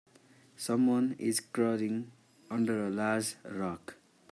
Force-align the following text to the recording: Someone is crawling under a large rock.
Someone 0.57 1.15
is 1.19 1.39
crawling 1.39 2.11
under 2.49 2.87
a 2.87 2.89
large 2.89 3.35
rock. 3.45 3.97